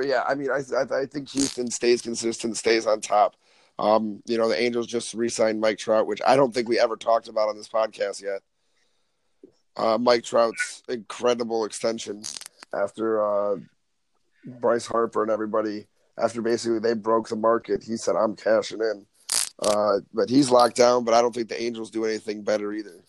[0.01, 0.61] yeah, I mean, I,
[0.95, 3.35] I think Houston stays consistent, stays on top.
[3.79, 6.97] Um, you know, the Angels just re-signed Mike Trout, which I don't think we ever
[6.97, 8.41] talked about on this podcast yet.
[9.77, 12.23] Uh, Mike Trout's incredible extension
[12.75, 13.57] after uh,
[14.45, 15.87] Bryce Harper and everybody,
[16.19, 19.07] after basically they broke the market, he said, "I'm cashing in."
[19.59, 21.05] Uh, but he's locked down.
[21.05, 23.03] But I don't think the Angels do anything better either.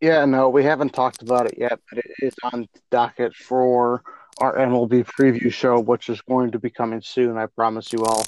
[0.00, 4.02] Yeah, no, we haven't talked about it yet, but it is on docket for
[4.38, 7.38] our MLB preview show, which is going to be coming soon.
[7.38, 8.24] I promise you all.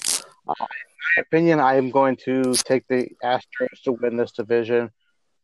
[0.46, 4.90] Uh, my opinion, I am going to take the Astros to win this division.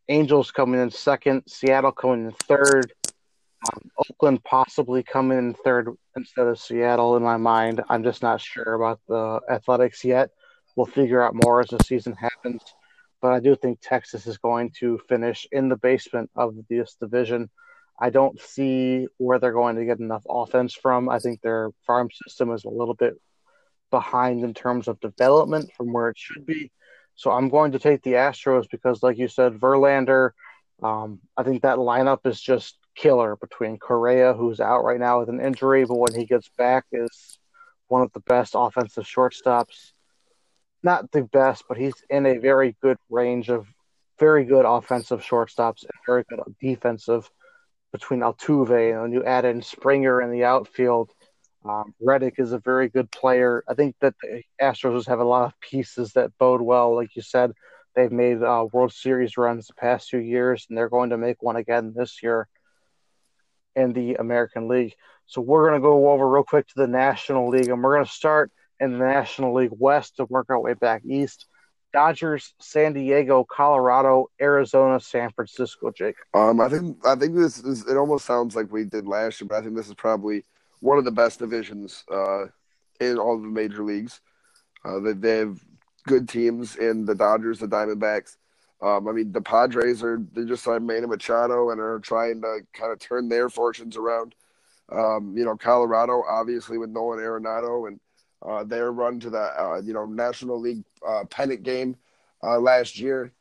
[0.08, 2.92] Angels coming in second, Seattle coming in third,
[3.72, 7.16] um, Oakland possibly coming in third instead of Seattle.
[7.16, 10.30] In my mind, I'm just not sure about the Athletics yet.
[10.76, 12.62] We'll figure out more as the season happens
[13.20, 17.50] but I do think Texas is going to finish in the basement of this division.
[18.00, 21.08] I don't see where they're going to get enough offense from.
[21.08, 23.20] I think their farm system is a little bit
[23.90, 26.70] behind in terms of development from where it should be.
[27.14, 30.30] So I'm going to take the Astros because, like you said, Verlander.
[30.82, 35.28] Um, I think that lineup is just killer between Correa, who's out right now with
[35.28, 37.38] an injury, but when he gets back, is
[37.88, 39.92] one of the best offensive shortstops
[40.82, 43.66] not the best, but he's in a very good range of
[44.18, 47.30] very good offensive shortstops and very good defensive
[47.92, 51.10] between Altuve and when you add in Springer in the outfield.
[51.64, 53.62] Um, Reddick is a very good player.
[53.68, 56.94] I think that the Astros have a lot of pieces that bode well.
[56.94, 57.52] Like you said,
[57.94, 61.42] they've made uh, World Series runs the past few years, and they're going to make
[61.42, 62.48] one again this year
[63.76, 64.94] in the American League.
[65.26, 68.06] So we're going to go over real quick to the National League, and we're going
[68.06, 71.46] to start in the National League West to work our way back east.
[71.92, 75.90] Dodgers, San Diego, Colorado, Arizona, San Francisco.
[75.90, 76.14] Jake.
[76.34, 77.86] Um, I think I think this is.
[77.88, 80.44] It almost sounds like we did last year, but I think this is probably
[80.80, 82.44] one of the best divisions uh,
[83.00, 84.20] in all of the major leagues.
[84.84, 85.60] Uh, they, they have
[86.06, 88.36] good teams in the Dodgers, the Diamondbacks.
[88.82, 92.60] Um, I mean, the Padres are they just signed Manny Machado and are trying to
[92.72, 94.34] kind of turn their fortunes around.
[94.90, 98.00] Um, you know, Colorado obviously with Nolan Arenado and
[98.42, 101.96] uh, their run to the uh, you know National League uh, pennant game
[102.42, 103.32] uh, last year.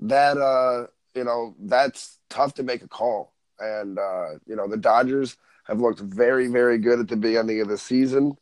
[0.00, 4.78] That uh, you know that's tough to make a call, and uh, you know the
[4.78, 5.36] Dodgers
[5.68, 8.36] have looked very very good at the beginning of the season.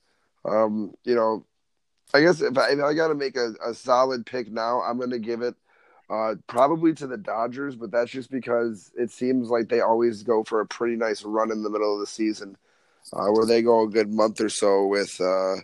[0.44, 1.46] Um, you know,
[2.12, 5.10] I guess if I, I got to make a, a, solid pick now, I'm going
[5.10, 5.54] to give it
[6.10, 10.44] uh, probably to the Dodgers, but that's just because it seems like they always go
[10.44, 12.56] for a pretty nice run in the middle of the season,
[13.14, 15.56] uh, where they go a good month or so with uh,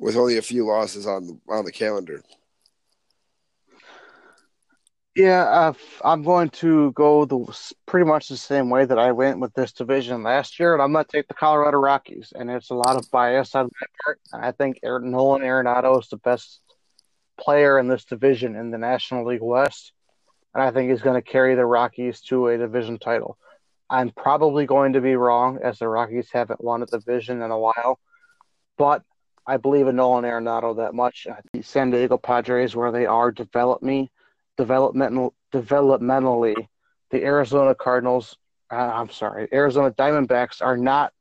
[0.00, 2.22] with only a few losses on the, on the calendar.
[5.18, 5.72] Yeah,
[6.04, 9.72] I'm going to go the pretty much the same way that I went with this
[9.72, 12.32] division last year, and I'm going to take the Colorado Rockies.
[12.36, 14.20] And it's a lot of bias on my part.
[14.32, 16.60] I think Aaron, Nolan Arenado is the best
[17.36, 19.92] player in this division in the National League West,
[20.54, 23.36] and I think he's going to carry the Rockies to a division title.
[23.90, 27.58] I'm probably going to be wrong, as the Rockies haven't won a division in a
[27.58, 27.98] while,
[28.76, 29.02] but
[29.44, 31.26] I believe in Nolan Arenado that much.
[31.52, 34.12] The San Diego Padres, where they are develop me,
[34.58, 36.66] developmental, developmentally,
[37.10, 38.36] the Arizona Cardinals,
[38.70, 41.12] uh, I'm sorry, Arizona Diamondbacks are not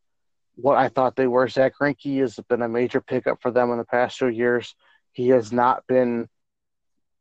[0.55, 1.47] what I thought they were.
[1.47, 4.75] Zack Greinke has been a major pickup for them in the past two years.
[5.11, 6.27] He has not been.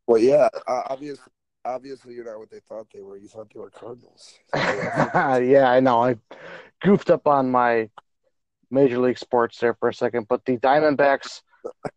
[0.07, 1.33] Well, yeah, obviously,
[1.65, 3.17] obviously you're not what they thought they were.
[3.17, 4.39] You thought they were Cardinals.
[4.55, 6.03] yeah, I know.
[6.03, 6.17] I
[6.83, 7.91] goofed up on my
[8.71, 11.43] Major League Sports there for a second, but the Diamondbacks,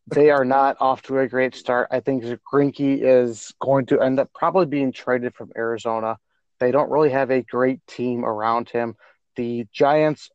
[0.08, 1.88] they are not off to a great start.
[1.92, 6.18] I think Greinke is going to end up probably being traded from Arizona.
[6.60, 8.96] They don't really have a great team around him.
[9.36, 10.30] The Giants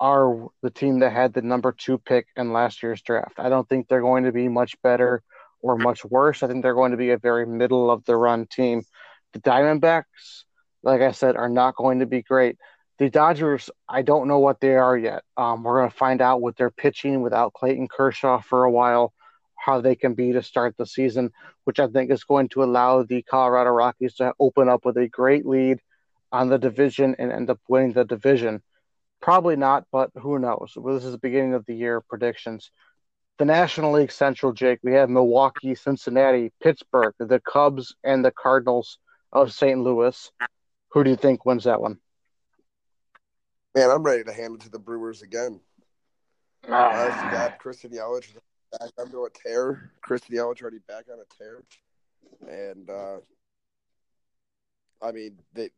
[0.00, 3.38] are the team that had the number two pick in last year's draft.
[3.38, 5.22] I don't think they're going to be much better
[5.60, 6.42] or much worse.
[6.42, 8.82] I think they're going to be a very middle of the run team.
[9.32, 10.44] The Diamondbacks,
[10.82, 12.56] like I said, are not going to be great.
[12.98, 15.22] The Dodgers, I don't know what they are yet.
[15.36, 19.12] Um, we're going to find out what they're pitching without Clayton Kershaw for a while,
[19.54, 21.30] how they can be to start the season,
[21.62, 25.06] which I think is going to allow the Colorado Rockies to open up with a
[25.06, 25.78] great lead
[26.32, 28.62] on the division and end up winning the division.
[29.20, 30.72] Probably not, but who knows?
[30.76, 32.72] Well, this is the beginning of the year predictions.
[33.38, 38.98] The National League Central, Jake, we have Milwaukee, Cincinnati, Pittsburgh, the Cubs, and the Cardinals
[39.32, 39.78] of St.
[39.78, 40.32] Louis.
[40.90, 42.00] Who do you think wins that one?
[43.78, 45.60] Man, I'm ready to hand it to the Brewers again.
[46.68, 46.90] Ah.
[46.90, 48.34] Uh, got Christian Yelich
[48.72, 49.92] back onto a tear.
[50.00, 51.62] Christian Yelich already back on a tear,
[52.72, 53.18] and uh,
[55.00, 55.70] I mean they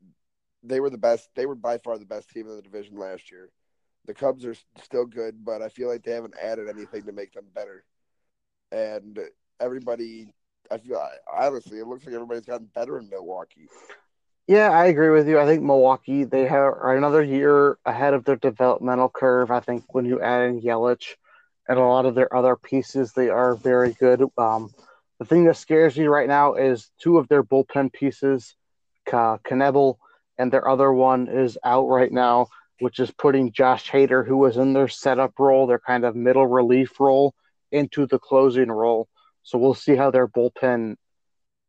[0.63, 1.29] they were the best.
[1.35, 3.51] They were by far the best team in the division last year.
[4.07, 7.35] The Cubs are still good, but I feel like they haven't added anything to make
[7.35, 7.85] them better.
[8.73, 9.19] And
[9.61, 10.33] everybody,
[10.71, 13.69] I feel honestly, it looks like everybody's gotten better in Milwaukee.
[14.51, 15.39] Yeah, I agree with you.
[15.39, 19.53] I think Milwaukee they have another year ahead of their developmental curve.
[19.53, 21.15] I think when you add in Yelich
[21.69, 24.25] and a lot of their other pieces, they are very good.
[24.37, 24.75] Um,
[25.21, 28.57] the thing that scares me right now is two of their bullpen pieces,
[29.13, 29.99] uh, Knebel
[30.37, 32.49] and their other one is out right now,
[32.81, 36.49] which is putting Josh Hader, who was in their setup role, their kind of middle
[36.49, 37.35] relief role,
[37.71, 39.07] into the closing role.
[39.45, 40.97] So we'll see how their bullpen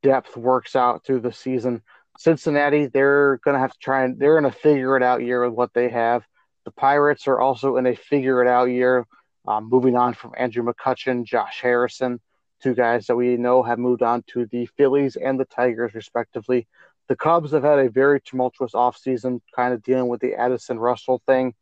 [0.02, 1.84] depth works out through the season.
[2.22, 5.44] Cincinnati, they're going to have to try and they're in a figure it out year
[5.44, 6.24] with what they have.
[6.66, 9.08] The Pirates are also in a figure it out year,
[9.48, 12.20] um, moving on from Andrew McCutchen, Josh Harrison,
[12.62, 16.68] two guys that we know have moved on to the Phillies and the Tigers, respectively.
[17.10, 21.24] The Cubs have had a very tumultuous offseason, kind of dealing with the Addison Russell
[21.26, 21.56] thing,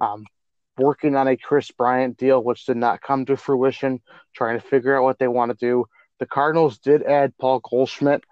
[0.00, 0.24] um,
[0.78, 4.00] working on a Kris Bryant deal, which did not come to fruition,
[4.34, 5.84] trying to figure out what they want to do.
[6.20, 8.22] The Cardinals did add Paul Goldschmidt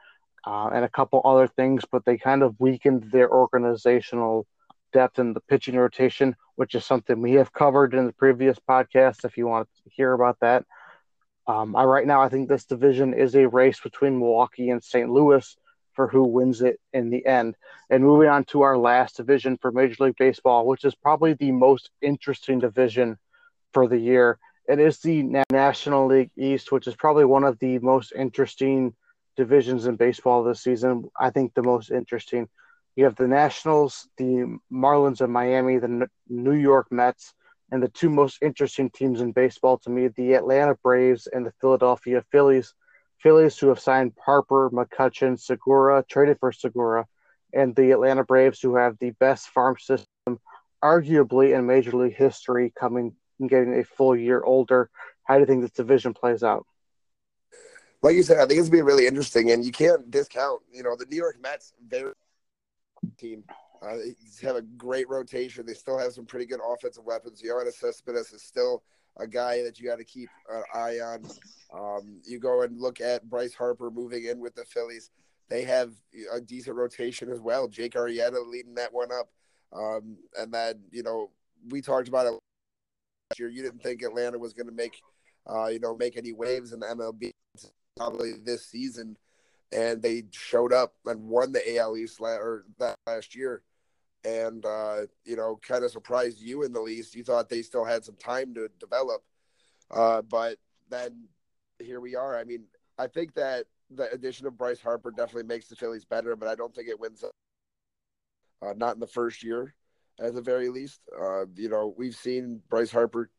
[0.47, 4.47] uh, and a couple other things, but they kind of weakened their organizational
[4.93, 9.25] depth in the pitching rotation, which is something we have covered in the previous podcast.
[9.25, 10.65] If you want to hear about that,
[11.47, 15.11] um, I right now I think this division is a race between Milwaukee and St.
[15.11, 15.57] Louis
[15.95, 17.55] for who wins it in the end.
[17.91, 21.53] And moving on to our last division for Major League Baseball, which is probably the
[21.53, 23.17] most interesting division
[23.73, 24.39] for the year.
[24.67, 28.95] It is the National League East, which is probably one of the most interesting
[29.37, 31.11] divisions in baseball this season.
[31.19, 32.49] I think the most interesting.
[32.97, 37.35] You have the Nationals, the Marlins of Miami, the New York Mets,
[37.71, 41.53] and the two most interesting teams in baseball to me, the Atlanta Braves and the
[41.61, 42.75] Philadelphia Phillies.
[43.21, 47.07] Phillies who have signed Harper, McCutchen, Segura, traded for Segura,
[47.53, 50.39] and the Atlanta Braves who have the best farm system,
[50.83, 54.91] arguably in Major League history, coming and getting a full year older.
[55.25, 56.67] How do you think this division plays out?
[58.05, 60.61] Like you said, I think it's gonna be really interesting, and you can't discount.
[60.71, 62.13] You know, the New York Mets, very
[63.17, 63.45] team.
[63.81, 65.65] Uh, they have a great rotation.
[65.65, 67.43] They still have some pretty good offensive weapons.
[67.43, 68.83] Yoenis Cespedes is still
[69.17, 71.25] a guy that you got to keep an eye on.
[71.73, 75.09] Um, you go and look at Bryce Harper moving in with the Phillies.
[75.49, 75.95] They have
[76.31, 77.69] a decent rotation as well.
[77.69, 79.31] Jake Arrieta leading that one up.
[79.73, 81.31] Um, and then, you know,
[81.71, 83.49] we talked about it last year.
[83.49, 85.01] You didn't think Atlanta was going to make,
[85.47, 87.33] uh, you know, make any waves in the MLB
[87.97, 89.17] probably this season.
[89.73, 93.63] And they showed up and won the AL East la- or that last year
[94.25, 97.15] and uh, you know, kind of surprised you in the least.
[97.15, 99.23] You thought they still had some time to develop,
[99.91, 101.25] uh, but then
[101.79, 102.39] here we are.
[102.39, 102.65] I mean,
[102.99, 106.55] I think that the addition of Bryce Harper definitely makes the Phillies better, but I
[106.55, 107.23] don't think it wins.
[108.63, 109.75] Uh, not in the first year,
[110.21, 111.01] at the very least.
[111.21, 113.31] Uh, you know, we've seen Bryce Harper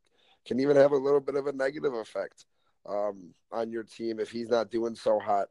[0.45, 2.45] can even have a little bit of a negative effect
[2.87, 5.49] um, on your team if he's not doing so hot.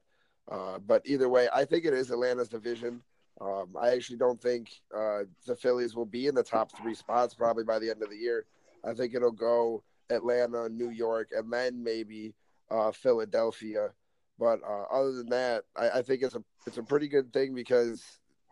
[0.50, 3.02] Uh, but either way, I think it is Atlanta's division.
[3.40, 7.34] Um, I actually don't think uh, the Phillies will be in the top three spots
[7.34, 8.44] probably by the end of the year.
[8.84, 12.34] I think it'll go Atlanta, New York, and then maybe
[12.70, 13.90] uh, Philadelphia.
[14.38, 17.54] But uh, other than that, I, I, think it's a it's a pretty good thing
[17.54, 18.04] because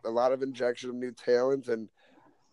[0.05, 1.89] a lot of injection of new talent, and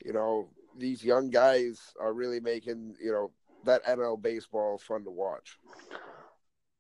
[0.04, 3.32] you know these young guys are really making you know
[3.66, 5.58] that NL baseball fun to watch.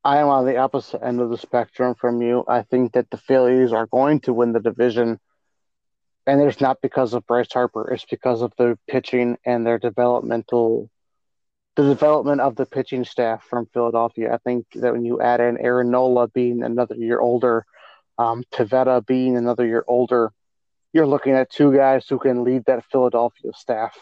[0.03, 2.43] I am on the opposite end of the spectrum from you.
[2.47, 5.19] I think that the Phillies are going to win the division
[6.29, 7.91] and it's not because of Bryce Harper.
[7.91, 10.87] It's because of their pitching and their developmental,
[11.75, 14.31] the development of the pitching staff from Philadelphia.
[14.31, 17.65] I think that when you add in Aaron Nola being another year older,
[18.19, 18.43] um,
[19.07, 20.31] being another year older,
[20.93, 23.97] you're looking at two guys who can lead that Philadelphia staff.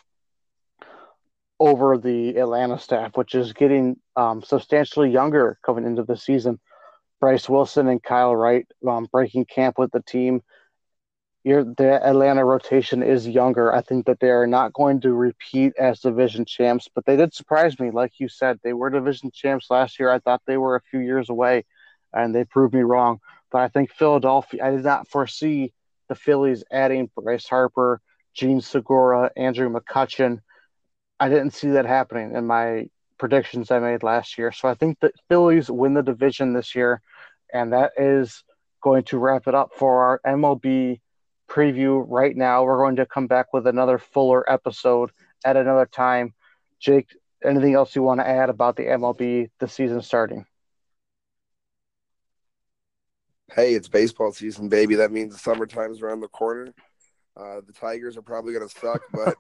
[1.60, 6.60] Over the Atlanta staff, which is getting um, substantially younger coming into the season.
[7.20, 10.42] Bryse Wilson and Kyle Wright um, breaking camp with the team.
[11.44, 13.74] The Atlanta rotation is younger.
[13.74, 17.34] I think that they are not going to repeat as division champs, but they did
[17.34, 17.90] surprise me.
[17.90, 20.12] Like you said, they were division champs last year.
[20.12, 21.66] I thought they were a few years away,
[22.14, 23.20] and they proved me wrong.
[23.50, 25.74] But I think Philadelphia, I did not foresee
[26.10, 28.02] the Phillies adding Bryce Harper,
[28.34, 30.42] Jean Segura, Andrew McCutchen.
[31.20, 34.52] I didn't see that happening in my predictions I made last year.
[34.52, 37.02] So I think the Phillies win the division this year,
[37.54, 38.44] and that is
[38.82, 41.00] going to wrap it up for our MLB
[41.50, 42.64] preview right now.
[42.64, 45.12] We're going to come back with another fuller episode
[45.44, 46.34] at another time.
[46.80, 47.10] Jake,
[47.44, 50.46] anything else you want to add about the MLB the season starting?
[53.54, 54.96] Hey, it's baseball season, baby.
[54.96, 56.74] That means the summertime's around the corner.
[57.38, 59.36] Uh, the Tigers are probably going to suck, but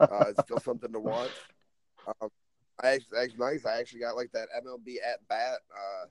[0.00, 1.30] uh, it's still something to watch.
[2.06, 2.30] Um,
[2.82, 3.66] I actually, actually, nice.
[3.66, 6.06] I actually got like that MLB at bat, uh,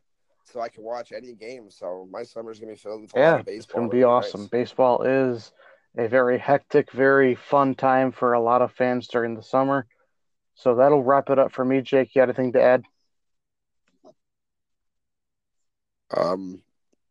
[0.45, 1.69] so I can watch any game.
[1.69, 3.55] So my summer's gonna be filled with yeah, baseball.
[3.55, 4.41] It's gonna be awesome.
[4.41, 4.49] Nice.
[4.49, 5.51] Baseball is
[5.97, 9.87] a very hectic, very fun time for a lot of fans during the summer.
[10.55, 12.13] So that'll wrap it up for me, Jake.
[12.13, 12.83] You got anything to add?
[16.15, 16.61] Um,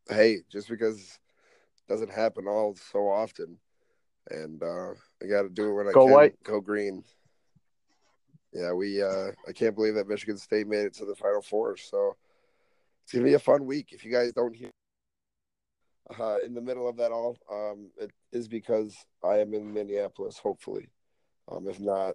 [0.09, 3.59] hey, just because it doesn't happen all so often,
[4.31, 4.91] and uh,
[5.23, 6.13] I got to do it when I go can.
[6.13, 6.43] White.
[6.45, 7.05] Go green.
[8.53, 9.03] Yeah, we.
[9.03, 11.77] Uh, I can't believe that Michigan State made it to the Final Four.
[11.77, 12.17] So
[13.05, 13.89] it's gonna be a fun week.
[13.93, 14.71] If you guys don't hear
[16.19, 18.95] uh, in the middle of that all, um, it is because
[19.25, 20.39] I am in Minneapolis.
[20.39, 20.89] Hopefully,
[21.51, 22.15] um, if not,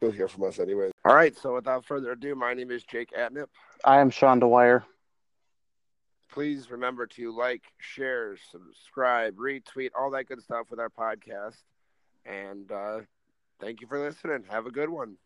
[0.00, 0.90] you'll hear from us anyway.
[1.04, 1.36] All right.
[1.36, 3.46] So without further ado, my name is Jake Atnip.
[3.84, 4.84] I am Sean Dwyer.
[6.32, 11.56] Please remember to like, share, subscribe, retweet, all that good stuff with our podcast.
[12.26, 13.00] And uh,
[13.60, 14.44] thank you for listening.
[14.48, 15.16] Have a good one.